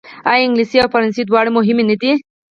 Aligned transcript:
آیا 0.31 0.43
انګلیسي 0.45 0.77
او 0.79 0.91
فرانسوي 0.93 1.23
دواړه 1.27 1.49
مهمې 1.57 1.83
نه 1.89 1.95
دي؟ 2.01 2.11